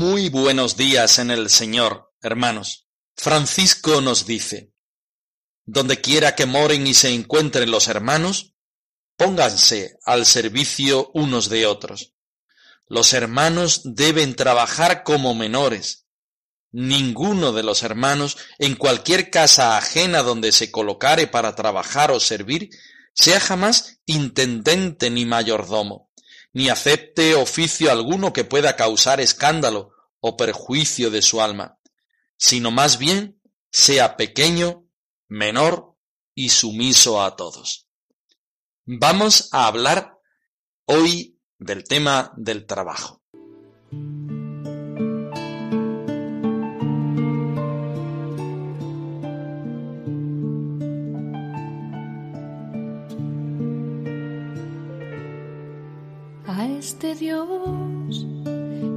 Muy 0.00 0.30
buenos 0.30 0.78
días 0.78 1.18
en 1.18 1.30
el 1.30 1.50
Señor, 1.50 2.14
hermanos. 2.22 2.88
Francisco 3.16 4.00
nos 4.00 4.24
dice, 4.24 4.72
donde 5.66 6.00
quiera 6.00 6.34
que 6.34 6.46
moren 6.46 6.86
y 6.86 6.94
se 6.94 7.12
encuentren 7.12 7.70
los 7.70 7.86
hermanos, 7.86 8.54
pónganse 9.18 9.98
al 10.06 10.24
servicio 10.24 11.10
unos 11.12 11.50
de 11.50 11.66
otros. 11.66 12.14
Los 12.86 13.12
hermanos 13.12 13.82
deben 13.84 14.36
trabajar 14.36 15.02
como 15.02 15.34
menores. 15.34 16.06
Ninguno 16.72 17.52
de 17.52 17.62
los 17.62 17.82
hermanos, 17.82 18.38
en 18.58 18.76
cualquier 18.76 19.28
casa 19.28 19.76
ajena 19.76 20.22
donde 20.22 20.52
se 20.52 20.70
colocare 20.70 21.26
para 21.26 21.54
trabajar 21.54 22.10
o 22.10 22.20
servir, 22.20 22.70
sea 23.12 23.38
jamás 23.38 24.00
intendente 24.06 25.10
ni 25.10 25.26
mayordomo, 25.26 26.09
ni 26.52 26.68
acepte 26.68 27.34
oficio 27.34 27.90
alguno 27.90 28.32
que 28.32 28.44
pueda 28.44 28.76
causar 28.76 29.20
escándalo 29.20 29.92
o 30.20 30.36
perjuicio 30.36 31.10
de 31.10 31.22
su 31.22 31.40
alma, 31.40 31.78
sino 32.36 32.70
más 32.70 32.98
bien 32.98 33.40
sea 33.70 34.16
pequeño, 34.16 34.86
menor 35.28 35.96
y 36.34 36.50
sumiso 36.50 37.22
a 37.22 37.36
todos. 37.36 37.88
Vamos 38.84 39.48
a 39.52 39.66
hablar 39.66 40.18
hoy 40.86 41.38
del 41.58 41.84
tema 41.84 42.32
del 42.36 42.66
trabajo. 42.66 43.22
A 56.56 56.66
este 56.66 57.14
Dios 57.14 58.26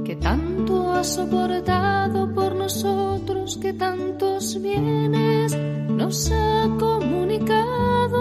que 0.04 0.16
tanto 0.16 0.92
ha 0.92 1.04
soportado 1.04 2.34
por 2.34 2.54
nosotros, 2.56 3.56
que 3.58 3.72
tantos 3.72 4.60
bienes 4.60 5.56
nos 5.88 6.32
ha 6.32 6.68
comunicado. 6.78 8.18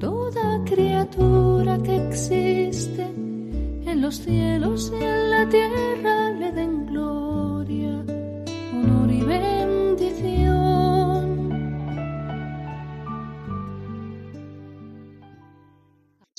Toda 0.00 0.64
criatura 0.64 1.78
que 1.78 2.08
existe 2.08 3.02
en 3.04 4.00
los 4.00 4.16
cielos 4.16 4.92
y 4.92 5.04
en 5.04 5.30
la 5.30 5.48
tierra 5.48 6.15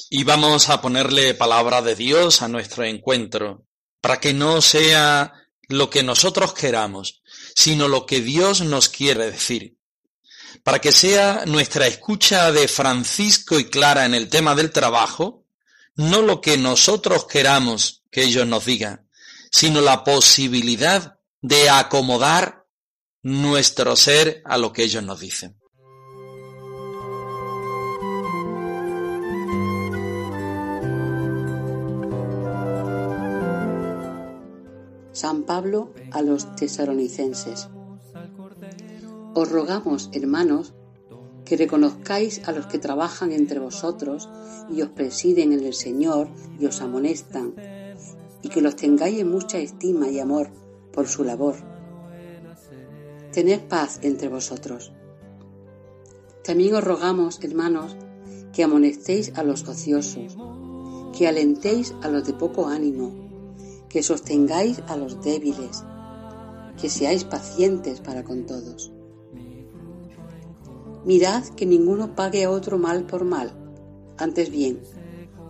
Y 0.10 0.24
vamos 0.24 0.70
a 0.70 0.82
ponerle 0.82 1.34
palabra 1.34 1.82
de 1.82 1.96
Dios 1.96 2.42
a 2.42 2.48
nuestro 2.48 2.86
encuentro, 2.86 3.66
para 4.00 4.20
que 4.20 4.34
no 4.34 4.62
sea 4.62 5.34
lo 5.68 5.90
que 5.90 6.02
nosotros 6.02 6.54
queramos, 6.54 7.22
sino 7.56 7.90
lo 7.90 8.06
que 8.06 8.22
Dios 8.22 8.62
nos 8.62 8.88
quiere 8.88 9.30
decir. 9.32 9.78
Para 10.64 10.80
que 10.80 10.94
sea 10.94 11.44
nuestra 11.46 11.88
escucha 11.88 12.52
de 12.54 12.70
Francisco 12.70 13.60
y 13.60 13.66
Clara 13.66 14.06
en 14.06 14.14
el 14.14 14.30
tema 14.30 14.56
del 14.56 14.72
trabajo, 14.72 15.46
no 15.96 16.22
lo 16.22 16.40
que 16.40 16.58
nosotros 16.58 17.26
queramos 17.26 18.04
que 18.10 18.24
ellos 18.24 18.48
nos 18.48 18.66
digan, 18.66 19.10
sino 19.52 19.82
la 19.82 20.06
posibilidad 20.06 21.20
de 21.42 21.70
acomodar 21.70 22.66
nuestro 23.24 23.96
ser 23.98 24.42
a 24.46 24.58
lo 24.58 24.72
que 24.72 24.84
ellos 24.84 25.04
nos 25.04 25.20
dicen. 25.20 25.60
San 35.18 35.46
Pablo 35.46 35.90
a 36.12 36.22
los 36.22 36.56
tesaronicenses. 36.56 37.70
Os 39.34 39.50
rogamos, 39.50 40.12
hermanos, 40.14 40.76
que 41.44 41.58
reconozcáis 41.58 42.48
a 42.48 42.52
los 42.52 42.68
que 42.68 42.78
trabajan 42.78 43.32
entre 43.32 43.58
vosotros 43.58 44.30
y 44.70 44.84
os 44.84 44.90
presiden 44.90 45.54
en 45.54 45.66
el 45.66 45.74
Señor 45.74 46.30
y 46.60 46.68
os 46.68 46.82
amonestan, 46.82 47.56
y 48.44 48.50
que 48.50 48.62
los 48.62 48.76
tengáis 48.76 49.18
en 49.18 49.32
mucha 49.32 49.58
estima 49.58 50.08
y 50.08 50.20
amor 50.20 50.52
por 50.94 51.08
su 51.08 51.24
labor. 51.24 51.56
Tened 53.32 53.62
paz 53.62 53.98
entre 54.04 54.28
vosotros. 54.28 54.94
También 56.44 56.76
os 56.76 56.84
rogamos, 56.84 57.40
hermanos, 57.42 57.98
que 58.54 58.64
amonestéis 58.64 59.34
a 59.36 59.42
los 59.42 59.68
ociosos, 59.68 60.38
que 61.18 61.28
alentéis 61.28 61.96
a 62.04 62.08
los 62.08 62.24
de 62.24 62.34
poco 62.34 62.68
ánimo, 62.68 63.27
que 63.90 64.04
sostengáis 64.04 64.82
a 64.88 64.98
los 64.98 65.22
débiles, 65.24 65.84
que 66.80 66.90
seáis 66.90 67.24
pacientes 67.24 68.02
para 68.02 68.24
con 68.24 68.46
todos. 68.46 68.92
Mirad 71.06 71.44
que 71.56 71.66
ninguno 71.66 72.16
pague 72.16 72.44
a 72.44 72.52
otro 72.52 72.78
mal 72.78 73.06
por 73.06 73.24
mal, 73.24 73.52
antes 74.18 74.52
bien, 74.52 74.82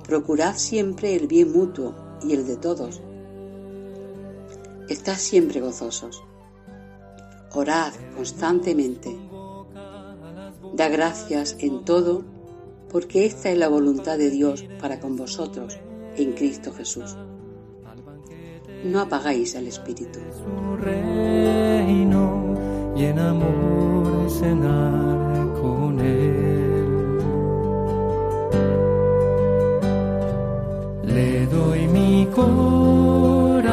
procurad 0.06 0.56
siempre 0.56 1.16
el 1.16 1.28
bien 1.28 1.52
mutuo 1.52 1.96
y 2.22 2.34
el 2.34 2.46
de 2.46 2.58
todos. 2.58 3.02
Estad 4.88 5.18
siempre 5.18 5.60
gozosos. 5.60 6.24
Orad 7.54 7.94
constantemente. 8.16 9.18
Da 10.76 10.90
gracias 10.90 11.58
en 11.60 11.84
todo, 11.84 12.24
porque 12.90 13.26
esta 13.26 13.50
es 13.50 13.58
la 13.58 13.68
voluntad 13.68 14.18
de 14.18 14.30
Dios 14.30 14.64
para 14.80 15.00
con 15.00 15.16
vosotros 15.16 15.78
en 16.16 16.34
Cristo 16.34 16.72
Jesús 16.72 17.18
no 18.92 19.02
apagáis 19.02 19.56
el 19.56 19.68
espíritu. 19.68 20.20
Su 20.44 20.78
reino 20.78 22.56
y 22.96 23.04
en 23.06 23.20
amor 23.20 24.30
cenar 24.30 25.54
con 25.62 26.00
él. 26.00 27.18
Le 31.04 31.46
doy 31.48 31.88
mi 31.88 32.28
corazón 32.28 33.68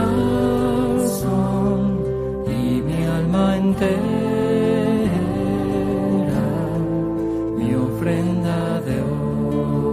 y 2.46 2.82
mi 2.82 3.04
alma 3.04 3.56
entera, 3.56 4.00
mi 7.56 7.74
ofrenda 7.74 8.80
de 8.80 9.00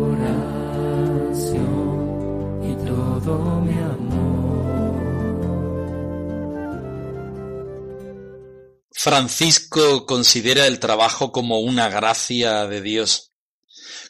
oración 0.08 0.62
y 2.64 2.74
todo 2.86 3.62
mi 3.62 3.81
Francisco 9.04 10.06
considera 10.06 10.68
el 10.68 10.80
trabajo 10.80 11.32
como 11.32 11.60
una 11.62 11.90
gracia 11.90 12.68
de 12.68 12.84
Dios, 12.84 13.32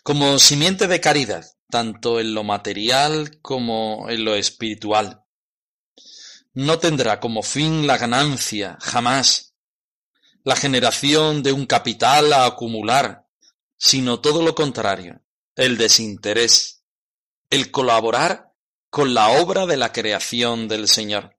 como 0.03 0.37
simiente 0.37 0.89
de 0.89 0.99
caridad, 0.99 1.45
tanto 1.69 2.19
en 2.19 2.33
lo 2.33 2.43
material 2.43 3.39
como 3.41 4.09
en 4.09 4.25
lo 4.25 4.35
espiritual. 4.35 5.23
No 6.53 6.77
tendrá 6.79 7.21
como 7.21 7.41
fin 7.41 7.87
la 7.87 7.97
ganancia, 7.97 8.77
jamás, 8.81 9.53
la 10.43 10.57
generación 10.57 11.41
de 11.41 11.53
un 11.53 11.67
capital 11.67 12.33
a 12.33 12.45
acumular, 12.45 13.29
sino 13.77 14.19
todo 14.19 14.41
lo 14.41 14.55
contrario, 14.55 15.21
el 15.55 15.77
desinterés, 15.77 16.83
el 17.49 17.71
colaborar 17.71 18.51
con 18.89 19.13
la 19.13 19.29
obra 19.41 19.65
de 19.65 19.77
la 19.77 19.93
creación 19.93 20.67
del 20.67 20.89
Señor. 20.89 21.37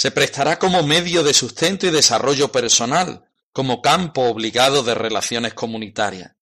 Se 0.00 0.10
prestará 0.10 0.58
como 0.58 0.82
medio 0.82 1.22
de 1.22 1.34
sustento 1.34 1.86
y 1.86 1.90
desarrollo 1.90 2.50
personal, 2.50 3.28
como 3.52 3.82
campo 3.82 4.22
obligado 4.22 4.82
de 4.82 4.94
relaciones 4.94 5.52
comunitarias. 5.52 6.36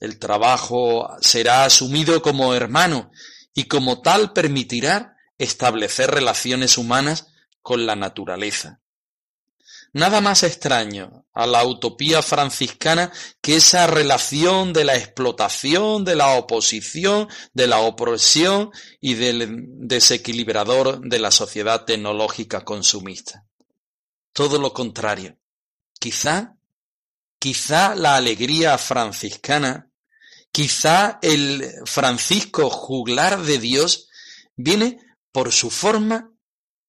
El 0.00 0.18
trabajo 0.18 1.08
será 1.22 1.64
asumido 1.64 2.20
como 2.20 2.52
hermano 2.52 3.10
y 3.54 3.68
como 3.68 4.02
tal 4.02 4.34
permitirá 4.34 5.16
establecer 5.38 6.10
relaciones 6.10 6.76
humanas 6.76 7.28
con 7.62 7.86
la 7.86 7.96
naturaleza. 7.96 8.82
Nada 9.94 10.20
más 10.20 10.42
extraño 10.42 11.24
a 11.32 11.46
la 11.46 11.64
utopía 11.64 12.20
franciscana 12.20 13.12
que 13.40 13.54
esa 13.54 13.86
relación 13.86 14.72
de 14.72 14.82
la 14.82 14.96
explotación, 14.96 16.04
de 16.04 16.16
la 16.16 16.30
oposición, 16.36 17.28
de 17.52 17.68
la 17.68 17.78
opresión 17.78 18.72
y 19.00 19.14
del 19.14 19.66
desequilibrador 19.86 21.00
de 21.00 21.20
la 21.20 21.30
sociedad 21.30 21.84
tecnológica 21.84 22.64
consumista. 22.64 23.46
Todo 24.32 24.58
lo 24.58 24.72
contrario. 24.72 25.38
Quizá, 26.00 26.56
quizá 27.38 27.94
la 27.94 28.16
alegría 28.16 28.76
franciscana, 28.78 29.90
quizá 30.50 31.20
el 31.22 31.72
Francisco 31.84 32.68
juglar 32.68 33.42
de 33.42 33.58
Dios 33.60 34.08
viene 34.56 34.98
por 35.30 35.52
su 35.52 35.70
forma 35.70 36.32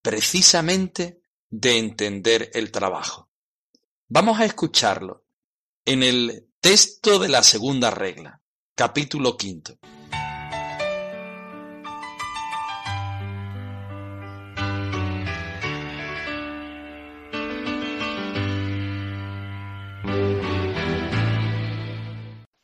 precisamente 0.01 1.19
de 1.57 1.77
entender 1.77 2.51
el 2.53 2.69
trabajo. 2.69 3.29
Vamos 4.09 4.41
a 4.41 4.45
escucharlo 4.45 5.23
en 5.85 6.03
el 6.03 6.47
texto 6.59 7.17
de 7.17 7.29
la 7.29 7.43
segunda 7.43 7.91
regla, 7.91 8.41
capítulo 8.75 9.37
quinto. 9.37 9.77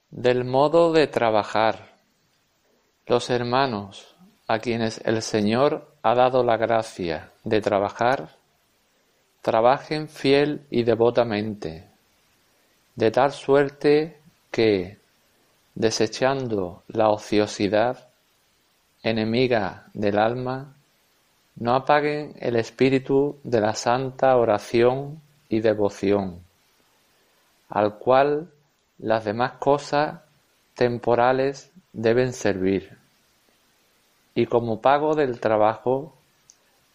Del 0.09 0.43
modo 0.43 0.91
de 0.91 1.07
trabajar. 1.07 1.95
Los 3.05 3.29
hermanos 3.29 4.15
a 4.47 4.59
quienes 4.59 5.01
el 5.05 5.21
Señor 5.21 5.95
ha 6.03 6.13
dado 6.13 6.43
la 6.43 6.57
gracia 6.57 7.31
de 7.45 7.61
trabajar 7.61 8.40
trabajen 9.41 10.07
fiel 10.07 10.65
y 10.69 10.83
devotamente, 10.83 11.89
de 12.95 13.11
tal 13.11 13.31
suerte 13.31 14.19
que, 14.51 14.97
desechando 15.73 16.83
la 16.87 17.09
ociosidad, 17.09 18.09
enemiga 19.01 19.87
del 19.93 20.19
alma, 20.19 20.75
no 21.55 21.75
apaguen 21.75 22.35
el 22.39 22.55
espíritu 22.55 23.39
de 23.43 23.61
la 23.61 23.73
santa 23.73 24.37
oración 24.37 25.21
y 25.49 25.59
devoción, 25.59 26.43
al 27.69 27.97
cual 27.97 28.51
las 28.99 29.25
demás 29.25 29.53
cosas 29.53 30.21
temporales 30.75 31.71
deben 31.93 32.33
servir, 32.33 32.97
y 34.35 34.45
como 34.45 34.81
pago 34.81 35.15
del 35.15 35.39
trabajo 35.39 36.15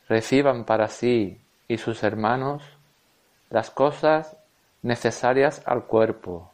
reciban 0.09 0.65
para 0.65 0.89
sí 0.89 1.41
y 1.69 1.79
sus 1.79 2.03
hermanos 2.03 2.63
las 3.51 3.71
cosas 3.71 4.37
necesarias 4.83 5.63
al 5.67 5.85
cuerpo, 5.85 6.51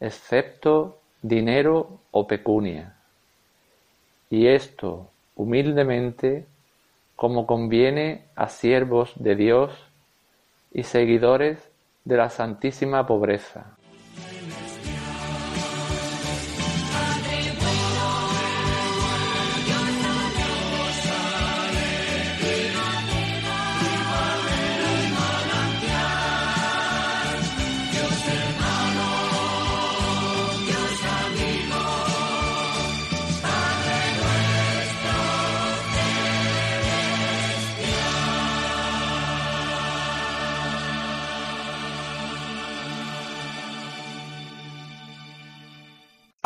excepto 0.00 0.98
dinero 1.22 2.00
o 2.10 2.26
pecunia. 2.26 2.96
Y 4.30 4.46
esto 4.46 5.10
humildemente 5.36 6.46
como 7.16 7.46
conviene 7.46 8.24
a 8.34 8.48
siervos 8.48 9.12
de 9.16 9.34
Dios 9.34 9.72
y 10.72 10.84
seguidores 10.84 11.70
de 12.04 12.16
la 12.16 12.30
santísima 12.30 13.06
pobreza. 13.06 13.76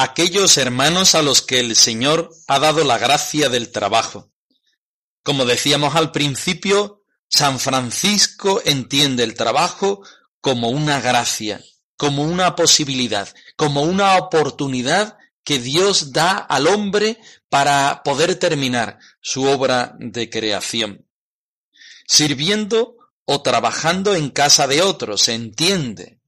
Aquellos 0.04 0.58
hermanos 0.58 1.14
a 1.14 1.22
los 1.22 1.42
que 1.42 1.60
el 1.60 1.76
Señor 1.76 2.30
ha 2.46 2.58
dado 2.58 2.84
la 2.84 2.98
gracia 2.98 3.48
del 3.48 3.72
trabajo. 3.72 4.30
Como 5.22 5.46
decíamos 5.46 5.94
al 5.96 6.12
principio, 6.12 7.02
San 7.28 7.58
Francisco 7.58 8.60
entiende 8.64 9.24
el 9.24 9.34
trabajo 9.34 10.02
como 10.40 10.68
una 10.68 11.00
gracia, 11.00 11.64
como 11.96 12.22
una 12.22 12.54
posibilidad, 12.54 13.34
como 13.56 13.82
una 13.82 14.18
oportunidad 14.18 15.16
que 15.42 15.58
Dios 15.58 16.12
da 16.12 16.36
al 16.36 16.66
hombre 16.66 17.18
para 17.48 18.02
poder 18.04 18.36
terminar 18.36 18.98
su 19.22 19.44
obra 19.44 19.96
de 19.98 20.28
creación. 20.28 21.08
Sirviendo 22.06 22.96
o 23.24 23.40
trabajando 23.40 24.14
en 24.14 24.28
casa 24.28 24.66
de 24.66 24.82
otros, 24.82 25.22
se 25.22 25.32
entiende, 25.32 26.20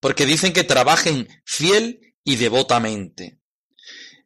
porque 0.00 0.24
dicen 0.24 0.54
que 0.54 0.64
trabajen 0.64 1.28
fiel 1.44 2.11
y 2.24 2.36
devotamente. 2.36 3.38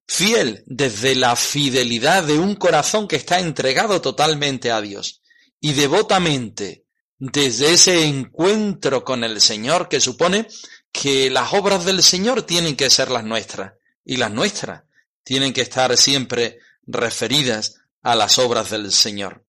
Fiel 0.06 0.62
desde 0.66 1.14
la 1.14 1.34
fidelidad 1.34 2.24
de 2.24 2.38
un 2.38 2.54
corazón 2.54 3.08
que 3.08 3.16
está 3.16 3.40
entregado 3.40 4.00
totalmente 4.00 4.70
a 4.70 4.80
Dios 4.80 5.22
y 5.60 5.72
devotamente 5.72 6.84
desde 7.18 7.72
ese 7.72 8.04
encuentro 8.04 9.04
con 9.04 9.24
el 9.24 9.40
Señor 9.40 9.88
que 9.88 10.00
supone 10.00 10.46
que 10.92 11.30
las 11.30 11.52
obras 11.54 11.84
del 11.84 12.02
Señor 12.02 12.42
tienen 12.42 12.76
que 12.76 12.90
ser 12.90 13.10
las 13.10 13.24
nuestras 13.24 13.74
y 14.04 14.16
las 14.16 14.30
nuestras 14.30 14.84
tienen 15.24 15.52
que 15.52 15.62
estar 15.62 15.96
siempre 15.96 16.60
referidas 16.86 17.80
a 18.02 18.14
las 18.14 18.38
obras 18.38 18.70
del 18.70 18.92
Señor. 18.92 19.44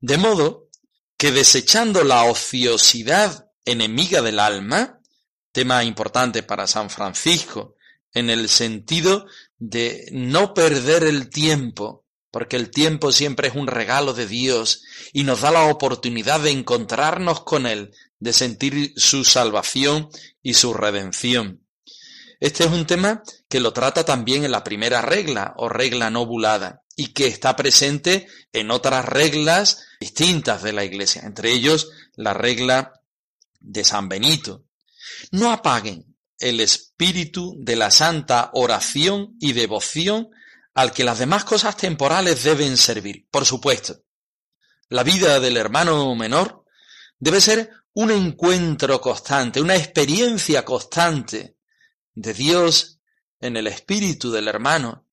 De 0.00 0.16
modo 0.16 0.68
que 1.18 1.32
desechando 1.32 2.02
la 2.04 2.24
ociosidad 2.24 3.50
enemiga 3.64 4.22
del 4.22 4.38
alma, 4.38 5.00
tema 5.52 5.84
importante 5.84 6.42
para 6.42 6.66
San 6.66 6.88
Francisco, 6.88 7.76
en 8.14 8.30
el 8.30 8.48
sentido 8.48 9.26
de 9.58 10.08
no 10.12 10.54
perder 10.54 11.04
el 11.04 11.28
tiempo, 11.30 12.04
porque 12.30 12.56
el 12.56 12.70
tiempo 12.70 13.12
siempre 13.12 13.48
es 13.48 13.54
un 13.54 13.66
regalo 13.66 14.12
de 14.12 14.26
Dios 14.26 14.82
y 15.12 15.24
nos 15.24 15.40
da 15.40 15.50
la 15.50 15.66
oportunidad 15.66 16.40
de 16.40 16.50
encontrarnos 16.50 17.42
con 17.42 17.66
Él, 17.66 17.92
de 18.18 18.32
sentir 18.32 18.92
su 18.96 19.24
salvación 19.24 20.08
y 20.42 20.54
su 20.54 20.74
redención. 20.74 21.64
Este 22.40 22.64
es 22.64 22.70
un 22.70 22.86
tema 22.86 23.22
que 23.48 23.60
lo 23.60 23.72
trata 23.72 24.04
también 24.04 24.44
en 24.44 24.52
la 24.52 24.62
primera 24.62 25.02
regla 25.02 25.54
o 25.56 25.68
regla 25.68 26.10
novulada 26.10 26.82
y 26.94 27.08
que 27.08 27.26
está 27.26 27.56
presente 27.56 28.28
en 28.52 28.70
otras 28.70 29.04
reglas 29.04 29.86
distintas 30.00 30.62
de 30.62 30.72
la 30.72 30.84
Iglesia, 30.84 31.22
entre 31.24 31.52
ellos 31.52 31.90
la 32.14 32.34
regla 32.34 32.92
de 33.60 33.82
San 33.84 34.08
Benito. 34.08 34.64
No 35.32 35.50
apaguen 35.50 36.07
el 36.38 36.60
espíritu 36.60 37.56
de 37.58 37.76
la 37.76 37.90
santa 37.90 38.50
oración 38.52 39.36
y 39.40 39.52
devoción 39.52 40.30
al 40.74 40.92
que 40.92 41.04
las 41.04 41.18
demás 41.18 41.44
cosas 41.44 41.76
temporales 41.76 42.44
deben 42.44 42.76
servir. 42.76 43.26
Por 43.30 43.44
supuesto, 43.44 44.04
la 44.88 45.02
vida 45.02 45.40
del 45.40 45.56
hermano 45.56 46.14
menor 46.14 46.64
debe 47.18 47.40
ser 47.40 47.70
un 47.94 48.10
encuentro 48.10 49.00
constante, 49.00 49.60
una 49.60 49.76
experiencia 49.76 50.64
constante 50.64 51.56
de 52.14 52.34
Dios 52.34 53.00
en 53.40 53.56
el 53.56 53.66
espíritu 53.66 54.30
del 54.30 54.48
hermano 54.48 55.06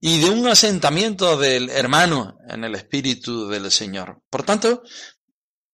y 0.00 0.20
de 0.20 0.30
un 0.30 0.46
asentamiento 0.48 1.38
del 1.38 1.70
hermano 1.70 2.38
en 2.48 2.64
el 2.64 2.74
espíritu 2.74 3.48
del 3.48 3.70
Señor. 3.70 4.20
Por 4.28 4.42
tanto, 4.42 4.82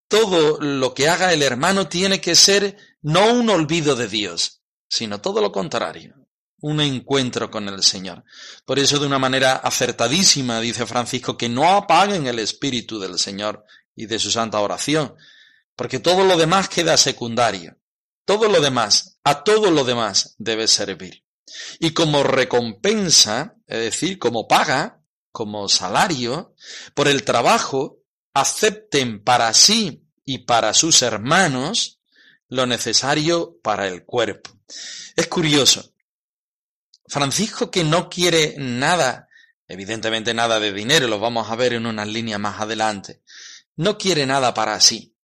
todo 0.07 0.61
lo 0.61 0.93
que 0.93 1.09
haga 1.09 1.33
el 1.33 1.43
hermano 1.43 1.89
tiene 1.89 2.21
que 2.21 2.35
ser 2.35 2.77
no 3.01 3.33
un 3.33 3.49
olvido 3.49 3.97
de 3.97 4.09
Dios, 4.09 4.60
sino 4.91 5.21
todo 5.21 5.41
lo 5.41 5.53
contrario, 5.53 6.17
un 6.61 6.81
encuentro 6.81 7.51
con 7.51 7.69
el 7.69 7.83
Señor. 7.83 8.25
Por 8.67 8.79
eso 8.79 8.99
de 8.99 9.07
una 9.07 9.19
manera 9.19 9.55
acertadísima 9.55 10.61
dice 10.61 10.85
Francisco 10.85 11.39
que 11.39 11.49
no 11.49 11.75
apaguen 11.75 12.27
el 12.27 12.41
espíritu 12.41 12.99
del 12.99 13.19
Señor 13.19 13.65
y 13.95 14.07
de 14.07 14.19
su 14.19 14.31
santa 14.31 14.61
oración, 14.61 15.15
porque 15.77 16.01
todo 16.01 16.25
lo 16.25 16.37
demás 16.37 16.69
queda 16.69 16.97
secundario. 16.97 17.79
Todo 18.25 18.49
lo 18.49 18.61
demás, 18.61 19.19
a 19.25 19.43
todo 19.45 19.71
lo 19.71 19.85
demás 19.85 20.35
debe 20.39 20.69
servir. 20.69 21.25
Y 21.79 21.93
como 21.93 22.23
recompensa, 22.23 23.57
es 23.67 23.79
decir, 23.79 24.19
como 24.19 24.47
paga, 24.47 25.03
como 25.33 25.69
salario, 25.69 26.55
por 26.95 27.09
el 27.09 27.25
trabajo, 27.25 28.03
acepten 28.35 29.23
para 29.23 29.53
sí 29.55 30.05
y 30.25 30.39
para 30.39 30.75
sus 30.75 31.03
hermanos 31.03 32.00
lo 32.51 32.67
necesario 32.67 33.59
para 33.63 33.89
el 33.89 34.05
cuerpo. 34.05 34.51
Es 35.17 35.27
curioso. 35.27 35.93
Francisco 37.07 37.71
que 37.71 37.83
no 37.83 38.09
quiere 38.09 38.55
nada, 38.59 39.29
evidentemente 39.67 40.35
nada 40.35 40.61
de 40.61 40.73
dinero, 40.73 41.09
lo 41.09 41.19
vamos 41.19 41.51
a 41.51 41.57
ver 41.57 41.73
en 41.73 41.87
unas 41.87 42.07
líneas 42.07 42.39
más 42.39 42.61
adelante, 42.61 43.23
no 43.77 43.99
quiere 43.99 44.27
nada 44.27 44.55
para 44.55 44.81
sí, 44.81 45.17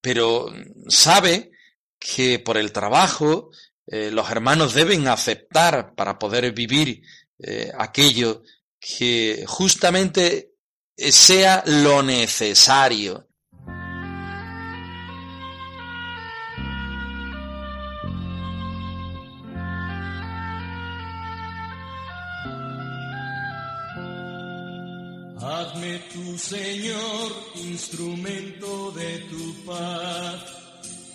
pero 0.00 0.52
sabe 0.88 1.50
que 1.98 2.38
por 2.38 2.58
el 2.58 2.70
trabajo 2.70 3.50
eh, 3.86 4.10
los 4.12 4.30
hermanos 4.30 4.74
deben 4.74 5.08
aceptar 5.08 5.94
para 5.94 6.18
poder 6.18 6.52
vivir 6.52 7.02
eh, 7.38 7.72
aquello 7.76 8.42
que 8.78 9.44
justamente 9.46 10.52
sea 10.96 11.62
lo 11.66 12.02
necesario. 12.02 13.25
Tu 26.16 26.38
Señor 26.38 27.28
instrumento 27.56 28.90
de 28.92 29.18
tu 29.30 29.54
paz. 29.66 30.40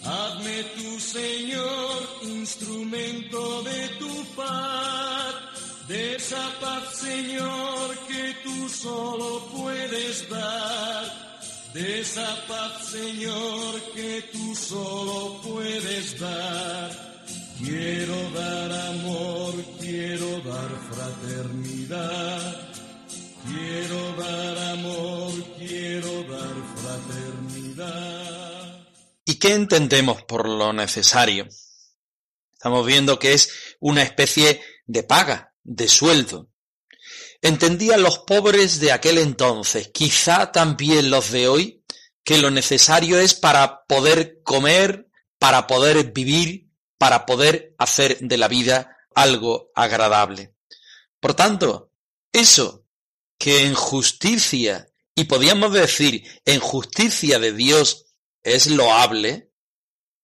Hazme 0.03 0.63
tu 0.77 0.99
Señor 0.99 1.97
instrumento 2.21 3.63
de 3.63 3.87
tu 3.99 4.13
paz. 4.35 5.33
De 5.87 6.15
esa 6.15 6.45
paz, 6.61 6.83
Señor, 6.97 7.97
que 8.07 8.35
tú 8.43 8.69
solo 8.69 9.47
puedes 9.47 10.29
dar. 10.29 11.03
De 11.73 12.01
esa 12.01 12.29
paz, 12.47 12.73
Señor, 12.91 13.81
que 13.95 14.21
tú 14.31 14.55
solo 14.55 15.41
puedes 15.41 16.19
dar. 16.19 16.89
Quiero 17.57 18.17
dar 18.31 18.71
amor, 18.93 19.53
quiero 19.79 20.29
dar 20.41 20.71
fraternidad. 20.91 22.70
Quiero 23.47 24.15
dar 24.17 24.57
amor, 24.73 25.33
quiero 25.57 26.23
dar 26.23 26.55
fraternidad. 26.75 28.87
¿Y 29.25 29.35
qué 29.35 29.53
entendemos 29.53 30.23
por 30.23 30.47
lo 30.47 30.73
necesario? 30.73 31.47
Estamos 32.53 32.85
viendo 32.85 33.17
que 33.17 33.33
es 33.33 33.75
una 33.79 34.03
especie 34.03 34.61
de 34.85 35.03
paga, 35.03 35.53
de 35.63 35.87
sueldo. 35.87 36.49
Entendían 37.41 38.03
los 38.03 38.19
pobres 38.19 38.79
de 38.79 38.91
aquel 38.91 39.17
entonces, 39.17 39.87
quizá 39.87 40.51
también 40.51 41.09
los 41.09 41.31
de 41.31 41.47
hoy, 41.47 41.83
que 42.23 42.37
lo 42.37 42.51
necesario 42.51 43.19
es 43.19 43.33
para 43.33 43.83
poder 43.85 44.43
comer, 44.43 45.07
para 45.39 45.65
poder 45.65 46.11
vivir, 46.11 46.69
para 46.99 47.25
poder 47.25 47.73
hacer 47.79 48.19
de 48.19 48.37
la 48.37 48.47
vida 48.47 48.95
algo 49.15 49.71
agradable. 49.73 50.53
Por 51.19 51.33
tanto, 51.33 51.91
eso 52.31 52.80
que 53.41 53.65
en 53.65 53.73
justicia, 53.73 54.87
y 55.15 55.23
podíamos 55.23 55.73
decir 55.73 56.23
en 56.45 56.59
justicia 56.59 57.39
de 57.39 57.51
Dios, 57.51 58.05
es 58.43 58.67
loable, 58.67 59.51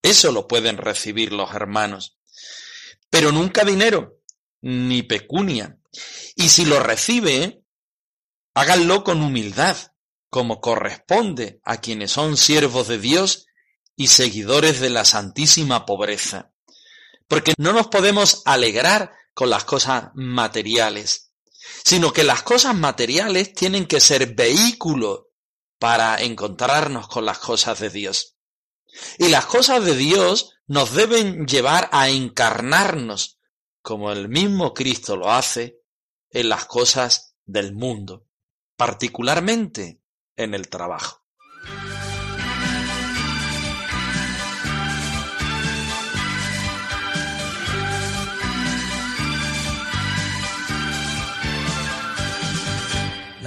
eso 0.03 0.31
lo 0.31 0.47
pueden 0.47 0.77
recibir 0.77 1.33
los 1.33 1.51
hermanos. 1.55 2.19
Pero 3.09 3.31
nunca 3.31 3.65
dinero, 3.65 4.19
ni 4.61 5.01
pecunia. 5.01 5.79
Y 6.35 6.49
si 6.49 6.65
lo 6.65 6.79
recibe, 6.79 7.63
háganlo 8.53 9.03
con 9.03 9.23
humildad, 9.23 9.75
como 10.29 10.61
corresponde 10.61 11.59
a 11.63 11.81
quienes 11.81 12.11
son 12.11 12.37
siervos 12.37 12.87
de 12.87 12.99
Dios 12.99 13.47
y 13.95 14.09
seguidores 14.09 14.79
de 14.79 14.91
la 14.91 15.05
santísima 15.05 15.87
pobreza. 15.87 16.51
Porque 17.27 17.55
no 17.57 17.73
nos 17.73 17.87
podemos 17.87 18.43
alegrar 18.45 19.11
con 19.33 19.49
las 19.49 19.63
cosas 19.63 20.11
materiales 20.13 21.26
sino 21.83 22.13
que 22.13 22.23
las 22.23 22.43
cosas 22.43 22.75
materiales 22.75 23.53
tienen 23.53 23.85
que 23.85 23.99
ser 23.99 24.35
vehículo 24.35 25.31
para 25.79 26.21
encontrarnos 26.21 27.07
con 27.07 27.25
las 27.25 27.39
cosas 27.39 27.79
de 27.79 27.89
Dios. 27.89 28.37
Y 29.17 29.29
las 29.29 29.45
cosas 29.45 29.83
de 29.85 29.95
Dios 29.95 30.53
nos 30.65 30.93
deben 30.93 31.45
llevar 31.45 31.89
a 31.91 32.09
encarnarnos, 32.09 33.39
como 33.81 34.11
el 34.11 34.27
mismo 34.27 34.73
Cristo 34.73 35.15
lo 35.15 35.31
hace, 35.31 35.81
en 36.29 36.49
las 36.49 36.65
cosas 36.65 37.35
del 37.45 37.73
mundo, 37.73 38.27
particularmente 38.75 40.01
en 40.35 40.53
el 40.53 40.67
trabajo. 40.69 41.26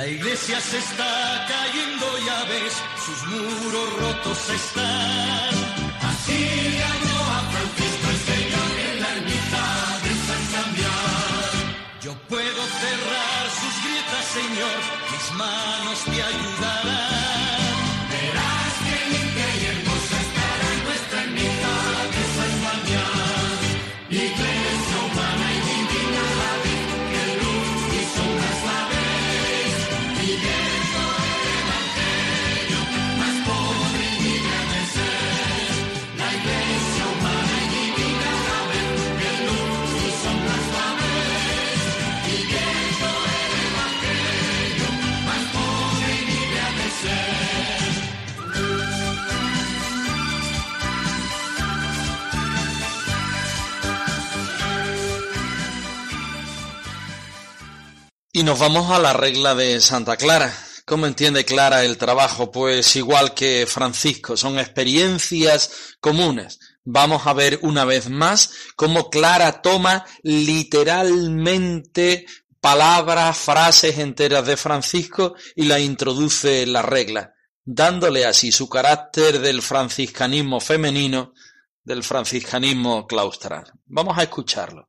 La 0.00 0.08
iglesia 0.08 0.58
se 0.62 0.78
está 0.78 1.46
cayendo, 1.46 2.06
ya 2.26 2.44
ves, 2.44 2.72
sus 3.04 3.20
muros 3.28 3.96
rotos 3.98 4.48
están. 4.48 5.50
Así 6.10 6.80
habló 6.88 7.18
a 7.36 7.40
Francisco 7.52 8.06
el 8.08 8.20
Señor 8.32 8.70
en 8.88 9.02
la 9.02 9.08
ermita 9.16 9.64
de 10.04 10.12
San 10.26 10.44
Damián. 10.54 11.76
Yo 12.00 12.14
puedo 12.30 12.62
cerrar 12.82 13.42
sus 13.60 13.74
grietas, 13.84 14.24
Señor, 14.38 14.76
mis 15.12 15.26
manos 15.36 15.98
te 16.06 16.22
ayudarán. 16.22 17.69
Y 58.40 58.42
nos 58.42 58.58
vamos 58.58 58.90
a 58.90 58.98
la 58.98 59.12
regla 59.12 59.54
de 59.54 59.78
Santa 59.82 60.16
Clara. 60.16 60.50
¿Cómo 60.86 61.06
entiende 61.06 61.44
Clara 61.44 61.84
el 61.84 61.98
trabajo? 61.98 62.50
Pues 62.50 62.96
igual 62.96 63.34
que 63.34 63.66
Francisco, 63.68 64.34
son 64.34 64.58
experiencias 64.58 65.98
comunes. 66.00 66.58
Vamos 66.82 67.26
a 67.26 67.34
ver 67.34 67.58
una 67.60 67.84
vez 67.84 68.08
más 68.08 68.50
cómo 68.76 69.10
Clara 69.10 69.60
toma 69.60 70.06
literalmente 70.22 72.24
palabras, 72.62 73.36
frases 73.36 73.98
enteras 73.98 74.46
de 74.46 74.56
Francisco 74.56 75.34
y 75.54 75.66
la 75.66 75.78
introduce 75.78 76.62
en 76.62 76.72
la 76.72 76.80
regla, 76.80 77.34
dándole 77.62 78.24
así 78.24 78.52
su 78.52 78.70
carácter 78.70 79.40
del 79.40 79.60
franciscanismo 79.60 80.60
femenino, 80.60 81.34
del 81.84 82.02
franciscanismo 82.02 83.06
claustral. 83.06 83.70
Vamos 83.84 84.16
a 84.16 84.22
escucharlo. 84.22 84.86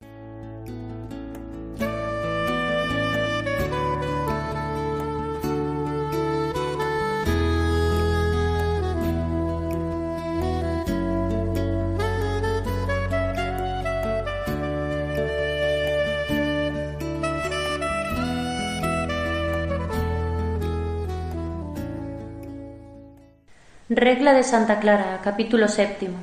Regla 24.01 24.33
de 24.33 24.41
Santa 24.41 24.79
Clara, 24.79 25.19
capítulo 25.23 25.67
séptimo. 25.67 26.17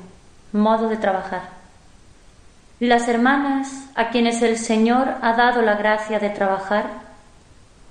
Modo 0.51 0.89
de 0.89 0.97
trabajar. 0.97 1.43
Las 2.81 3.07
hermanas 3.07 3.89
a 3.95 4.09
quienes 4.09 4.41
el 4.41 4.57
Señor 4.57 5.07
ha 5.21 5.31
dado 5.37 5.61
la 5.61 5.75
gracia 5.75 6.19
de 6.19 6.29
trabajar, 6.29 6.87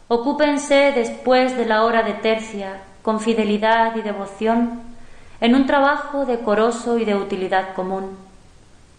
ocúpense 0.09 0.93
después 0.95 1.57
de 1.57 1.65
la 1.65 1.85
hora 1.85 2.03
de 2.03 2.13
tercia 2.13 2.83
con 3.01 3.19
fidelidad 3.19 3.97
y 3.97 4.03
devoción 4.03 4.83
en 5.41 5.55
un 5.55 5.65
trabajo 5.65 6.27
decoroso 6.27 6.99
y 6.99 7.07
de 7.07 7.15
utilidad 7.15 7.73
común, 7.73 8.19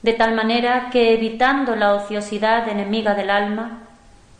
de 0.01 0.13
tal 0.13 0.33
manera 0.33 0.89
que 0.89 1.13
evitando 1.13 1.75
la 1.75 1.93
ociosidad 1.93 2.67
enemiga 2.67 3.13
del 3.13 3.29
alma, 3.29 3.83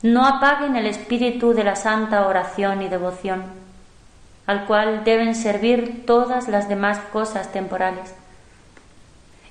no 0.02 0.26
apaguen 0.26 0.76
el 0.78 0.88
espíritu 0.88 1.54
de 1.54 1.64
la 1.64 1.76
santa 1.76 2.26
oración 2.26 2.82
y 2.82 2.88
devoción, 2.88 3.69
al 4.50 4.66
cual 4.66 5.04
deben 5.04 5.36
servir 5.36 6.08
todas 6.08 6.48
las 6.48 6.68
demás 6.68 6.98
cosas 7.14 7.52
temporales. 7.52 8.16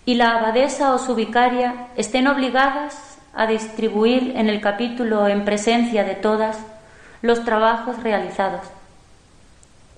Y 0.05 0.15
la 0.15 0.33
abadesa 0.33 0.93
o 0.93 0.99
su 0.99 1.15
vicaria 1.15 1.87
estén 1.97 2.27
obligadas 2.27 3.17
a 3.33 3.47
distribuir 3.47 4.33
en 4.37 4.49
el 4.49 4.61
capítulo 4.61 5.29
en 5.29 5.45
presencia 5.45 6.03
de 6.03 6.17
todas 6.17 6.59
los 7.23 7.45
trabajos 7.45 8.03
realizados. 8.03 8.63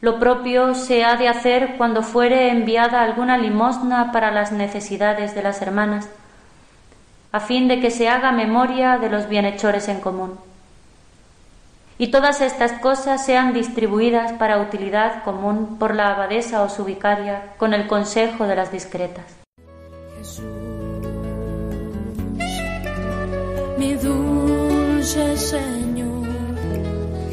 Lo 0.02 0.18
propio 0.18 0.74
se 0.74 1.02
ha 1.02 1.16
de 1.16 1.28
hacer 1.28 1.76
cuando 1.78 2.02
fuere 2.02 2.50
enviada 2.50 3.02
alguna 3.02 3.38
limosna 3.38 4.12
para 4.12 4.30
las 4.30 4.52
necesidades 4.52 5.34
de 5.34 5.42
las 5.42 5.62
hermanas, 5.62 6.10
a 7.32 7.40
fin 7.40 7.68
de 7.68 7.80
que 7.80 7.90
se 7.90 8.10
haga 8.10 8.32
memoria 8.32 8.98
de 8.98 9.08
los 9.08 9.30
bienhechores 9.30 9.88
en 9.88 10.00
común. 10.00 10.49
Y 12.00 12.06
todas 12.10 12.40
estas 12.40 12.80
cosas 12.80 13.26
sean 13.26 13.52
distribuidas 13.52 14.32
para 14.32 14.58
utilidad 14.58 15.22
común 15.22 15.76
por 15.78 15.94
la 15.94 16.14
abadesa 16.14 16.62
o 16.62 16.70
su 16.70 16.86
vicaria 16.86 17.52
con 17.58 17.74
el 17.74 17.86
consejo 17.86 18.46
de 18.46 18.56
las 18.56 18.72
discretas. 18.72 19.26
Jesús, 20.16 20.46
mi 23.76 23.92
dulce 23.96 25.36
Señor, 25.36 26.26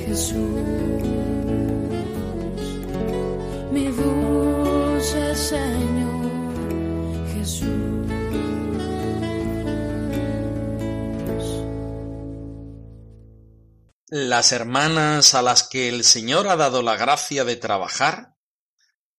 Jesús, 0.06 0.36
mi 3.72 3.86
dulce 3.86 5.34
Señor, 5.34 6.30
Jesús. 7.34 7.77
Las 14.10 14.54
hermanas 14.54 15.34
a 15.34 15.42
las 15.42 15.64
que 15.64 15.90
el 15.90 16.06
Señor 16.06 16.48
ha 16.48 16.56
dado 16.56 16.82
la 16.82 16.96
gracia 16.96 17.44
de 17.44 17.58
trabajar, 17.58 18.38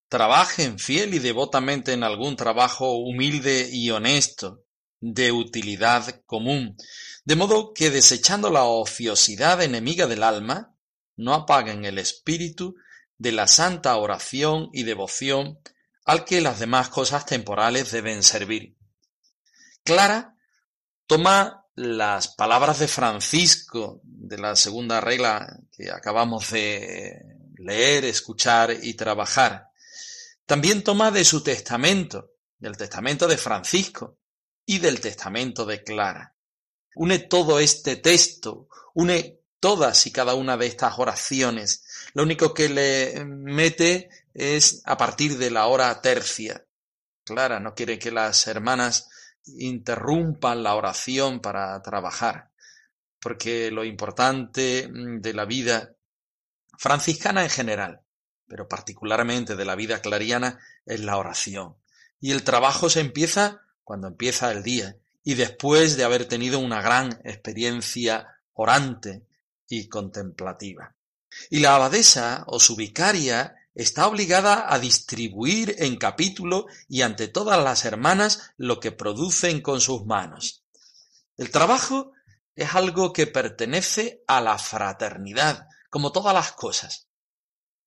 trabajen 0.08 0.78
fiel 0.78 1.12
y 1.12 1.18
devotamente 1.18 1.92
en 1.92 2.02
algún 2.02 2.36
trabajo 2.36 2.96
humilde 2.96 3.68
y 3.70 3.90
honesto, 3.90 4.64
de 4.98 5.30
utilidad 5.30 6.22
común, 6.24 6.78
de 7.24 7.36
modo 7.36 7.74
que 7.74 7.90
desechando 7.90 8.48
la 8.48 8.64
ociosidad 8.64 9.60
enemiga 9.60 10.06
del 10.06 10.22
alma, 10.22 10.74
no 11.16 11.34
apaguen 11.34 11.84
el 11.84 11.98
espíritu 11.98 12.74
de 13.18 13.32
la 13.32 13.46
santa 13.46 13.94
oración 13.96 14.70
y 14.72 14.84
devoción 14.84 15.58
al 16.06 16.24
que 16.24 16.40
las 16.40 16.60
demás 16.60 16.88
cosas 16.88 17.26
temporales 17.26 17.90
deben 17.90 18.22
servir. 18.22 18.74
Clara 19.84 20.34
toma 21.06 21.66
las 21.78 22.26
palabras 22.26 22.80
de 22.80 22.88
Francisco 22.88 24.00
de 24.02 24.36
la 24.36 24.56
segunda 24.56 25.00
regla 25.00 25.60
que 25.70 25.92
acabamos 25.92 26.50
de 26.50 27.22
leer, 27.56 28.04
escuchar 28.04 28.76
y 28.82 28.94
trabajar. 28.94 29.68
También 30.44 30.82
toma 30.82 31.12
de 31.12 31.24
su 31.24 31.40
testamento, 31.40 32.32
del 32.58 32.76
testamento 32.76 33.28
de 33.28 33.38
Francisco 33.38 34.18
y 34.66 34.80
del 34.80 35.00
testamento 35.00 35.64
de 35.64 35.84
Clara. 35.84 36.34
Une 36.96 37.20
todo 37.20 37.60
este 37.60 37.94
texto, 37.94 38.68
une 38.94 39.38
todas 39.60 40.04
y 40.08 40.10
cada 40.10 40.34
una 40.34 40.56
de 40.56 40.66
estas 40.66 40.98
oraciones. 40.98 41.84
Lo 42.12 42.24
único 42.24 42.54
que 42.54 42.68
le 42.68 43.24
mete 43.24 44.08
es 44.34 44.82
a 44.84 44.96
partir 44.96 45.38
de 45.38 45.52
la 45.52 45.68
hora 45.68 46.00
tercia. 46.00 46.66
Clara 47.22 47.60
no 47.60 47.76
quiere 47.76 48.00
que 48.00 48.10
las 48.10 48.48
hermanas 48.48 49.08
interrumpan 49.58 50.62
la 50.62 50.74
oración 50.74 51.40
para 51.40 51.80
trabajar, 51.82 52.50
porque 53.20 53.70
lo 53.70 53.84
importante 53.84 54.88
mm, 54.88 55.20
de 55.20 55.34
la 55.34 55.44
vida 55.44 55.94
franciscana 56.76 57.42
en 57.42 57.50
general, 57.50 58.00
pero 58.46 58.68
particularmente 58.68 59.56
de 59.56 59.64
la 59.64 59.74
vida 59.74 60.00
clariana, 60.00 60.58
es 60.86 61.00
la 61.00 61.16
oración. 61.16 61.76
Y 62.20 62.32
el 62.32 62.42
trabajo 62.42 62.88
se 62.90 63.00
empieza 63.00 63.62
cuando 63.84 64.08
empieza 64.08 64.50
el 64.52 64.62
día 64.62 64.96
y 65.24 65.34
después 65.34 65.96
de 65.96 66.04
haber 66.04 66.26
tenido 66.26 66.58
una 66.58 66.80
gran 66.80 67.20
experiencia 67.24 68.26
orante 68.54 69.26
y 69.68 69.88
contemplativa. 69.88 70.94
Y 71.50 71.60
la 71.60 71.74
abadesa 71.74 72.44
o 72.46 72.58
su 72.58 72.76
vicaria 72.76 73.54
está 73.78 74.08
obligada 74.08 74.74
a 74.74 74.80
distribuir 74.80 75.76
en 75.78 75.98
capítulo 75.98 76.66
y 76.88 77.02
ante 77.02 77.28
todas 77.28 77.62
las 77.62 77.84
hermanas 77.84 78.50
lo 78.56 78.80
que 78.80 78.90
producen 78.90 79.60
con 79.62 79.80
sus 79.80 80.04
manos. 80.04 80.64
El 81.36 81.52
trabajo 81.52 82.10
es 82.56 82.74
algo 82.74 83.12
que 83.12 83.28
pertenece 83.28 84.24
a 84.26 84.40
la 84.40 84.58
fraternidad, 84.58 85.68
como 85.90 86.10
todas 86.10 86.34
las 86.34 86.50
cosas. 86.52 87.06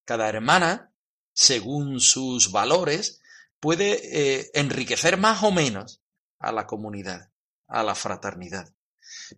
Cada 0.06 0.30
hermana, 0.30 0.94
según 1.34 2.00
sus 2.00 2.50
valores, 2.50 3.20
puede 3.60 4.38
eh, 4.40 4.50
enriquecer 4.54 5.18
más 5.18 5.42
o 5.42 5.52
menos 5.52 6.00
a 6.38 6.52
la 6.52 6.66
comunidad, 6.66 7.30
a 7.68 7.82
la 7.82 7.94
fraternidad. 7.94 8.72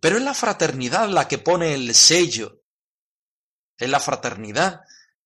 Pero 0.01 0.19
es 0.19 0.23
la 0.23 0.35
fraternidad 0.35 1.09
la 1.09 1.27
que 1.27 1.39
pone 1.39 1.75
el 1.75 1.93
sello. 1.97 2.63
Es 3.77 3.91
la 3.91 3.99
fraternidad 3.99 4.83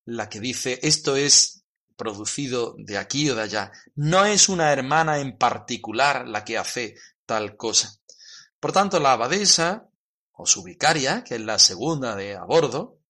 la 0.09 0.31
que 0.31 0.41
dice 0.41 0.79
esto 0.83 1.17
es 1.17 1.65
producido 1.97 2.75
de 2.79 2.97
aquí 2.97 3.29
o 3.29 3.35
de 3.35 3.43
allá. 3.43 3.73
No 3.95 4.25
es 4.25 4.49
una 4.49 4.73
hermana 4.73 5.19
en 5.19 5.37
particular 5.37 6.27
la 6.27 6.45
que 6.45 6.57
hace 6.57 6.95
tal 7.27 7.57
cosa. 7.57 8.01
Por 8.59 8.73
tanto, 8.73 9.01
la 9.01 9.13
abadesa 9.13 9.87
o 10.33 10.47
su 10.47 10.63
vicaria, 10.63 11.25
que 11.25 11.35
es 11.35 11.43
la 11.43 11.59
segunda 11.59 12.17
de 12.17 12.37
a 12.37 12.45
bordo, 12.45 13.01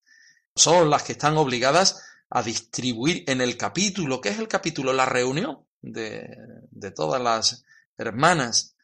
son 0.56 0.90
las 0.90 1.04
que 1.04 1.12
están 1.12 1.36
obligadas 1.36 2.02
a 2.30 2.42
distribuir 2.42 3.22
en 3.28 3.40
el 3.40 3.56
capítulo, 3.56 4.20
que 4.20 4.30
es 4.30 4.38
el 4.38 4.48
capítulo, 4.48 4.92
la 4.92 5.06
reunión 5.06 5.66
de, 5.80 6.36
de 6.70 6.90
todas 6.90 7.22
las 7.22 7.64
hermanas 7.96 8.74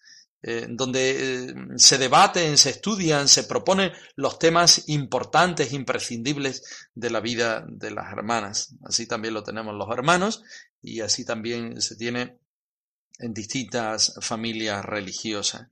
eh, 0.47 0.67
donde 0.69 1.47
eh, 1.47 1.55
se 1.77 1.97
debaten, 1.97 2.59
se 2.59 2.69
estudian, 2.69 3.29
se 3.29 3.45
proponen 3.45 3.93
los 4.15 4.39
temas 4.39 4.91
importantes, 4.91 5.73
imprescindibles 5.73 6.91
de 6.95 7.09
la 7.09 7.21
vida 7.21 7.65
de 7.67 7.91
las 7.91 8.13
hermanas. 8.13 8.75
Así 8.85 9.07
también 9.07 9.33
lo 9.33 9.43
tenemos 9.43 9.75
los 9.75 9.89
hermanos 9.91 10.43
y 10.83 11.01
así 11.01 11.25
también 11.25 11.81
se 11.81 11.97
tiene 11.97 12.41
en 13.19 13.33
distintas 13.33 14.17
familias 14.21 14.85
religiosas. 14.85 15.69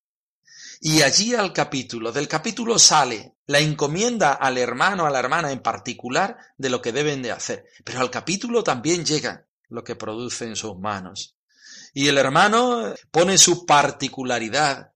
Y 0.81 1.03
allí 1.03 1.35
al 1.35 1.53
capítulo, 1.53 2.11
del 2.11 2.27
capítulo 2.27 2.79
sale 2.79 3.35
la 3.49 3.59
encomienda 3.59 4.33
al 4.33 4.57
hermano, 4.57 5.05
a 5.05 5.11
la 5.11 5.19
hermana 5.19 5.53
en 5.53 5.61
particular, 5.61 6.39
de 6.57 6.71
lo 6.71 6.81
que 6.81 6.93
deben 6.93 7.21
de 7.21 7.33
hacer. 7.33 7.67
Pero 7.85 8.01
al 8.01 8.11
capítulo 8.11 8.65
también 8.65 9.05
llega 9.05 9.47
lo 9.69 9.85
que 9.85 9.97
produce 9.97 10.47
en 10.47 10.57
sus 10.57 10.79
manos. 10.79 11.37
Y 11.93 12.09
el 12.09 12.19
hermano 12.19 12.95
pone 13.11 13.37
su 13.39 13.67
particularidad, 13.67 14.93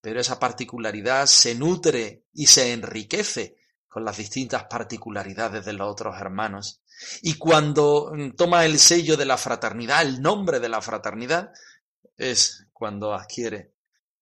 pero 0.00 0.20
esa 0.20 0.38
particularidad 0.38 1.26
se 1.26 1.54
nutre 1.54 2.24
y 2.32 2.46
se 2.46 2.72
enriquece 2.72 3.56
con 3.88 4.04
las 4.04 4.16
distintas 4.18 4.64
particularidades 4.64 5.64
de 5.64 5.72
los 5.72 5.90
otros 5.90 6.20
hermanos. 6.20 6.82
Y 7.22 7.34
cuando 7.34 8.12
toma 8.36 8.64
el 8.64 8.78
sello 8.78 9.16
de 9.16 9.24
la 9.24 9.38
fraternidad, 9.38 10.02
el 10.02 10.20
nombre 10.20 10.60
de 10.60 10.68
la 10.68 10.82
fraternidad, 10.82 11.52
es 12.16 12.66
cuando 12.72 13.14
adquiere, 13.14 13.72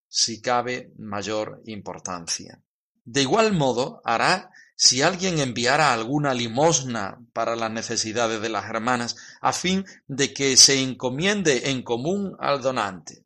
si 0.07 0.41
cabe, 0.41 0.93
mayor 0.99 1.63
importancia. 1.65 2.63
De 3.05 3.23
igual 3.23 3.53
modo 3.53 4.01
hará 4.05 4.51
si 4.79 5.01
alguien 5.01 5.39
enviara 5.39 5.95
alguna 5.95 6.35
limosna 6.35 7.19
para 7.33 7.57
las 7.57 7.71
necesidades 7.71 8.43
de 8.43 8.51
las 8.51 8.67
hermanas, 8.67 9.17
a 9.41 9.55
fin 9.55 9.87
de 10.07 10.35
que 10.35 10.57
se 10.59 10.83
encomiende 10.83 11.71
en 11.71 11.83
común 11.83 12.37
al 12.39 12.61
donante. 12.61 13.25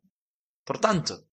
Por 0.63 0.79
tanto, 0.79 1.25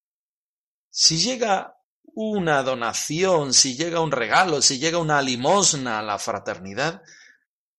si 0.91 1.19
llega 1.19 1.77
una 2.03 2.65
donación, 2.65 3.55
si 3.55 3.77
llega 3.77 4.01
un 4.01 4.11
regalo, 4.11 4.61
si 4.61 4.81
llega 4.81 4.99
una 4.99 5.23
limosna 5.23 6.01
a 6.01 6.03
la 6.03 6.19
fraternidad, 6.19 7.01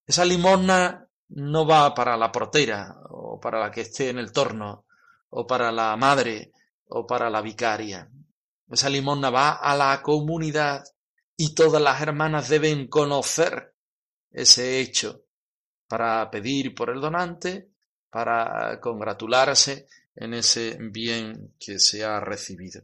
esa 0.06 0.24
limosna 0.24 1.06
no 1.28 1.66
va 1.66 1.94
para 1.94 2.16
la 2.16 2.32
portera 2.32 2.96
o 3.10 3.38
para 3.38 3.60
la 3.60 3.70
que 3.70 3.82
esté 3.82 4.08
en 4.08 4.18
el 4.18 4.32
torno 4.32 4.86
o 5.28 5.46
para 5.46 5.70
la 5.70 5.94
madre 5.96 6.52
o 6.88 7.06
para 7.06 7.28
la 7.28 7.42
vicaria. 7.42 8.10
Esa 8.70 8.88
limosna 8.88 9.28
va 9.28 9.50
a 9.50 9.76
la 9.76 10.00
comunidad 10.00 10.82
y 11.42 11.54
todas 11.54 11.80
las 11.80 12.02
hermanas 12.02 12.50
deben 12.50 12.86
conocer 12.86 13.74
ese 14.30 14.78
hecho 14.78 15.24
para 15.88 16.30
pedir 16.30 16.74
por 16.74 16.90
el 16.90 17.00
donante, 17.00 17.70
para 18.10 18.78
congratularse 18.78 19.88
en 20.16 20.34
ese 20.34 20.76
bien 20.78 21.54
que 21.58 21.78
se 21.78 22.04
ha 22.04 22.20
recibido. 22.20 22.82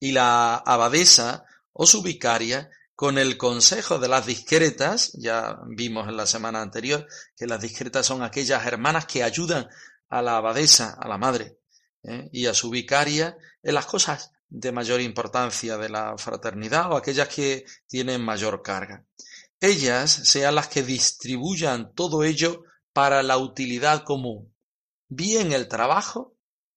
y 0.00 0.10
la 0.10 0.56
abadesa 0.56 1.44
o 1.72 1.86
su 1.86 2.02
vicaria 2.02 2.70
con 2.96 3.18
el 3.18 3.36
consejo 3.36 4.00
de 4.00 4.08
las 4.08 4.26
discretas, 4.26 5.12
ya 5.12 5.56
vimos 5.68 6.08
en 6.08 6.16
la 6.16 6.26
semana 6.26 6.60
anterior 6.60 7.06
que 7.36 7.46
las 7.46 7.60
discretas 7.60 8.04
son 8.04 8.24
aquellas 8.24 8.66
hermanas 8.66 9.06
que 9.06 9.22
ayudan 9.22 9.68
a 10.08 10.22
la 10.22 10.38
abadesa, 10.38 10.96
a 11.00 11.06
la 11.06 11.18
madre, 11.18 11.60
¿eh? 12.02 12.28
y 12.32 12.46
a 12.46 12.54
su 12.54 12.68
vicaria 12.70 13.36
en 13.62 13.74
las 13.74 13.86
cosas 13.86 14.32
de 14.56 14.70
mayor 14.70 15.00
importancia 15.00 15.76
de 15.76 15.88
la 15.88 16.16
fraternidad 16.16 16.92
o 16.92 16.96
aquellas 16.96 17.28
que 17.28 17.64
tienen 17.88 18.24
mayor 18.24 18.62
carga. 18.62 19.04
Ellas 19.60 20.10
sean 20.10 20.54
las 20.54 20.68
que 20.68 20.84
distribuyan 20.84 21.92
todo 21.92 22.22
ello 22.22 22.62
para 22.92 23.24
la 23.24 23.36
utilidad 23.36 24.04
común, 24.04 24.54
bien 25.08 25.52
el 25.52 25.66
trabajo 25.66 26.36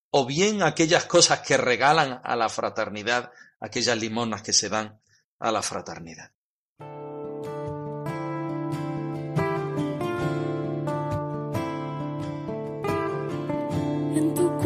o 0.09 0.25
bien 0.25 0.63
aquellas 0.63 1.05
cosas 1.05 1.41
que 1.41 1.55
regalan 1.55 2.19
a 2.23 2.35
la 2.35 2.49
fraternidad, 2.49 3.31
aquellas 3.59 3.97
limonas 3.97 4.41
que 4.41 4.53
se 4.53 4.69
dan 4.69 4.99
a 5.37 5.51
la 5.51 5.61
fraternidad. 5.61 6.31
En 14.15 14.33
tu 14.33 14.57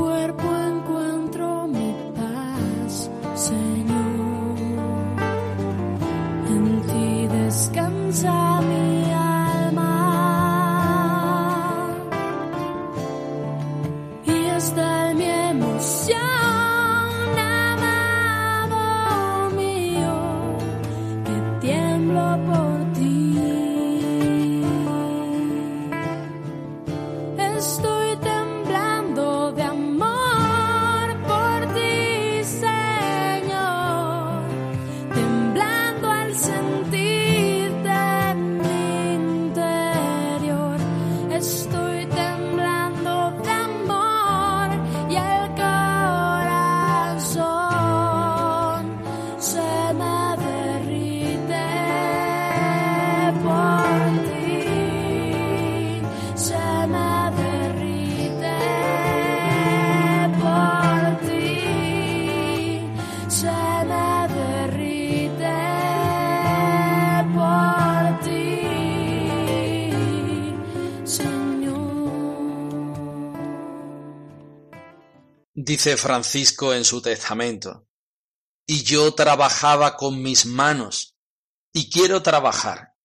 mi 8.14 9.14
alma. 9.14 9.94
Y 14.26 14.46
mi 15.16 15.24
emoción, 15.24 15.31
Dice 75.54 75.96
Francisco 75.96 76.74
en 76.74 76.84
su 76.84 77.02
testamento, 77.02 77.88
y 78.68 78.84
yo 78.84 79.14
trabajaba 79.14 79.96
con 79.96 80.22
mis 80.22 80.46
manos, 80.46 81.16
y 81.72 81.90
quiero 81.90 82.22
trabajar, 82.22 82.96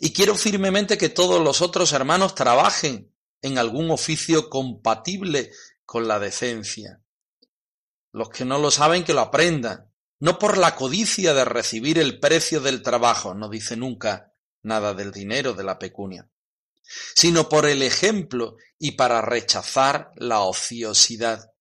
y 0.00 0.14
quiero 0.14 0.34
firmemente 0.34 0.96
que 0.96 1.10
todos 1.10 1.44
los 1.44 1.60
otros 1.60 1.92
hermanos 1.92 2.34
trabajen 2.34 3.14
en 3.42 3.58
algún 3.58 3.90
oficio 3.90 4.48
compatible 4.48 5.50
con 5.84 6.08
la 6.08 6.18
decencia. 6.18 7.01
Los 8.12 8.28
que 8.28 8.44
no 8.44 8.58
lo 8.58 8.70
saben 8.70 9.04
que 9.04 9.14
lo 9.14 9.20
aprendan, 9.20 9.90
no 10.20 10.38
por 10.38 10.58
la 10.58 10.76
codicia 10.76 11.34
de 11.34 11.44
recibir 11.44 11.98
el 11.98 12.20
precio 12.20 12.60
del 12.60 12.82
trabajo, 12.82 13.34
no 13.34 13.48
dice 13.48 13.76
nunca 13.76 14.32
nada 14.62 14.94
del 14.94 15.10
dinero, 15.10 15.54
de 15.54 15.64
la 15.64 15.78
pecunia, 15.78 16.28
sino 17.14 17.48
por 17.48 17.66
el 17.66 17.82
ejemplo 17.82 18.56
y 18.78 18.92
para 18.92 19.22
rechazar 19.22 20.12
la 20.16 20.40
ociosidad. 20.40 21.52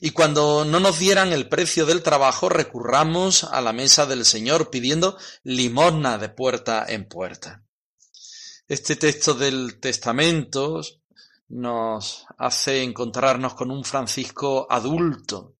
Y 0.00 0.10
cuando 0.10 0.64
no 0.64 0.80
nos 0.80 0.98
dieran 0.98 1.32
el 1.32 1.48
precio 1.48 1.86
del 1.86 2.02
trabajo, 2.02 2.48
recurramos 2.48 3.44
a 3.44 3.60
la 3.60 3.72
mesa 3.72 4.06
del 4.06 4.24
Señor 4.24 4.70
pidiendo 4.70 5.16
limosna 5.44 6.18
de 6.18 6.28
puerta 6.28 6.84
en 6.88 7.08
puerta. 7.08 7.64
Este 8.66 8.96
texto 8.96 9.34
del 9.34 9.80
Testamento 9.80 10.82
nos 11.48 12.26
hace 12.36 12.82
encontrarnos 12.82 13.54
con 13.54 13.70
un 13.70 13.84
Francisco 13.84 14.66
adulto, 14.70 15.56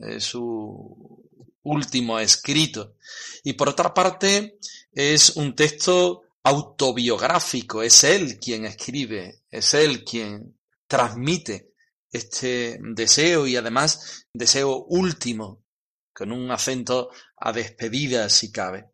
es 0.00 0.24
su 0.24 1.24
último 1.62 2.18
escrito. 2.18 2.96
Y 3.42 3.54
por 3.54 3.68
otra 3.68 3.94
parte, 3.94 4.58
es 4.92 5.36
un 5.36 5.54
texto 5.54 6.22
autobiográfico, 6.42 7.82
es 7.82 8.04
él 8.04 8.38
quien 8.38 8.66
escribe, 8.66 9.42
es 9.50 9.74
él 9.74 10.04
quien 10.04 10.58
transmite 10.86 11.72
este 12.10 12.78
deseo 12.80 13.46
y 13.46 13.56
además 13.56 14.26
deseo 14.32 14.84
último, 14.84 15.64
con 16.12 16.30
un 16.30 16.50
acento 16.50 17.10
a 17.36 17.52
despedida 17.52 18.28
si 18.28 18.52
cabe. 18.52 18.90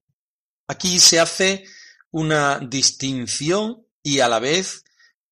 Aquí 0.69 1.01
se 1.01 1.19
hace 1.21 1.65
una 2.13 2.61
distinción 2.61 3.85
y 4.03 4.21
a 4.21 4.29
la 4.29 4.39
vez 4.39 4.85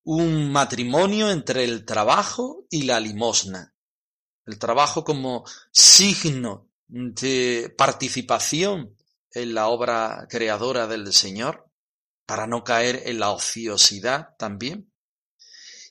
un 0.03 0.51
matrimonio 0.51 1.29
entre 1.29 1.63
el 1.63 1.85
trabajo 1.85 2.65
y 2.69 2.83
la 2.83 2.99
limosna. 2.99 3.73
El 4.45 4.57
trabajo 4.57 5.03
como 5.03 5.45
signo 5.71 6.69
de 6.87 7.73
participación 7.77 8.95
en 9.31 9.53
la 9.53 9.67
obra 9.67 10.25
creadora 10.29 10.87
del 10.87 11.13
Señor, 11.13 11.69
para 12.25 12.47
no 12.47 12.63
caer 12.63 13.03
en 13.05 13.19
la 13.19 13.31
ociosidad 13.31 14.35
también. 14.37 14.91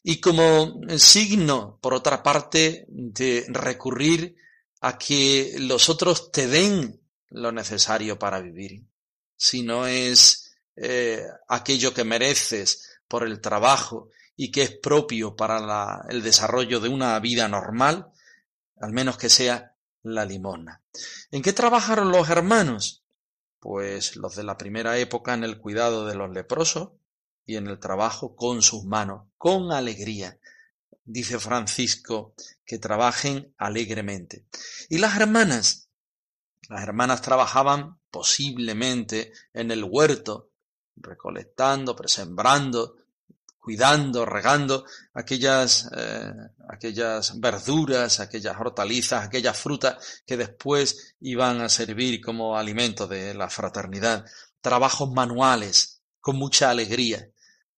Y 0.03 0.21
como 0.21 0.81
signo, 0.97 1.79
por 1.83 1.95
otra 1.95 2.23
parte, 2.23 2.87
de 2.89 3.45
recurrir 3.49 4.37
a 4.81 4.97
que 4.97 5.57
los 5.59 5.89
otros 5.89 6.31
te 6.31 6.47
den 6.47 7.01
lo 7.31 7.53
necesario 7.53 8.19
para 8.19 8.41
vivir. 8.41 8.85
Si 9.37 9.63
no 9.63 9.87
es 9.87 10.53
eh, 10.77 11.25
aquello 11.49 11.93
que 11.93 12.05
mereces 12.05 12.98
por 13.09 13.25
el 13.25 13.41
trabajo 13.41 14.11
y 14.37 14.53
que 14.53 14.63
es 14.63 14.71
propio 14.71 15.35
para 15.35 16.05
el 16.09 16.23
desarrollo 16.23 16.79
de 16.79 16.89
una 16.89 17.19
vida 17.19 17.49
normal, 17.49 18.13
al 18.77 18.93
menos 18.93 19.17
que 19.17 19.31
sea 19.31 19.75
la 20.03 20.25
limosna. 20.25 20.83
¿En 21.31 21.43
qué 21.43 21.53
trabajaron 21.53 22.13
los 22.13 22.29
hermanos? 22.29 23.05
Pues 23.59 24.17
los 24.17 24.37
de 24.37 24.45
la 24.45 24.57
primera 24.57 24.99
época 24.99 25.35
en 25.35 25.43
el 25.43 25.59
cuidado 25.59 26.07
de 26.07 26.15
los 26.15 26.31
leprosos 26.31 26.91
y 27.45 27.57
en 27.57 27.67
el 27.67 27.81
trabajo 27.81 28.37
con 28.37 28.63
sus 28.63 28.85
manos, 28.85 29.27
con 29.37 29.73
alegría. 29.73 30.39
Dice 31.05 31.39
Francisco 31.39 32.35
que 32.65 32.79
trabajen 32.79 33.55
alegremente. 33.57 34.47
¿Y 34.89 34.99
las 34.99 35.17
hermanas? 35.17 35.89
Las 36.69 36.83
hermanas 36.83 37.23
trabajaban 37.23 37.99
posiblemente 38.11 39.33
en 39.55 39.71
el 39.71 39.83
huerto, 39.83 40.51
recolectando, 40.97 41.97
presembrando, 41.97 42.98
cuidando, 43.69 44.25
regando 44.25 44.87
aquellas, 45.13 45.91
eh, 45.95 46.33
aquellas 46.71 47.39
verduras, 47.39 48.19
aquellas 48.19 48.57
hortalizas, 48.59 49.27
aquellas 49.27 49.59
frutas 49.59 50.23
que 50.27 50.39
después 50.39 51.17
iban 51.21 51.61
a 51.61 51.69
servir 51.69 52.23
como 52.23 52.57
alimento 52.57 53.07
de 53.07 53.35
la 53.35 53.51
fraternidad. 53.51 54.25
Trabajos 54.63 55.13
manuales, 55.13 56.01
con 56.19 56.37
mucha 56.37 56.71
alegría, 56.71 57.29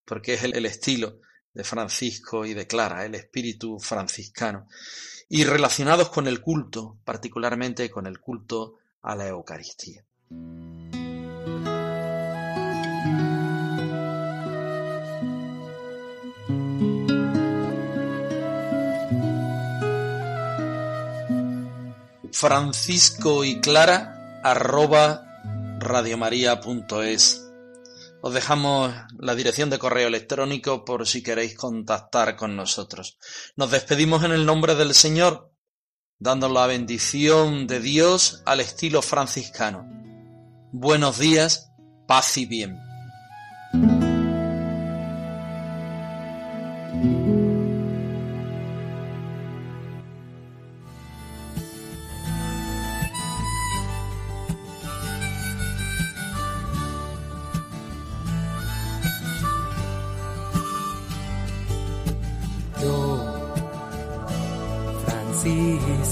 porque 0.05 0.35
es 0.35 0.44
el, 0.44 0.55
el 0.55 0.66
estilo 0.66 1.18
de 1.53 1.64
Francisco 1.64 2.46
y 2.46 2.55
de 2.55 2.68
Clara, 2.68 3.05
el 3.05 3.16
espíritu 3.16 3.81
franciscano, 3.81 4.68
y 5.29 5.42
relacionados 5.42 6.11
con 6.11 6.29
el 6.29 6.40
culto, 6.40 7.00
particularmente 7.05 7.90
con 7.90 8.07
el 8.07 8.20
culto 8.20 8.76
a 9.03 9.16
la 9.16 9.26
Eucaristía. 9.26 10.05
Francisco 22.40 23.44
y 23.44 23.61
Clara 23.61 24.40
arroba 24.42 25.26
radiomaria.es. 25.79 27.53
Os 28.22 28.33
dejamos 28.33 28.94
la 29.18 29.35
dirección 29.35 29.68
de 29.68 29.79
correo 29.79 30.09
electrónico 30.09 30.87
por 30.87 31.07
si 31.07 31.22
queréis 31.22 31.55
contactar 31.55 32.37
con 32.37 32.57
nosotros. 32.57 33.18
Nos 33.57 33.70
despedimos 33.70 34.24
en 34.24 34.33
el 34.33 34.46
nombre 34.46 34.74
del 34.74 34.94
Señor, 34.94 35.53
dando 36.18 36.48
la 36.48 36.66
bendición 36.66 37.66
de 37.66 37.79
Dios 37.81 38.42
al 38.46 38.61
estilo 38.61 39.03
franciscano. 39.03 39.87
Buenos 40.72 41.18
días, 41.18 41.70
paz 42.07 42.38
y 42.38 42.46
bien. 42.46 42.79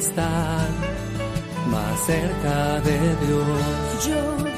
estar 0.00 0.68
más 1.70 2.00
cerca 2.06 2.80
de 2.80 2.98
Dios. 3.26 4.06
Yo, 4.06 4.49